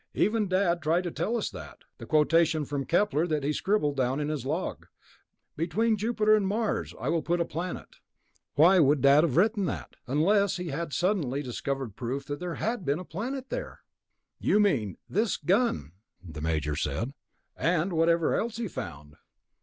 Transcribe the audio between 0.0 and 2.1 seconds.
"Even Dad tried to tell us that. The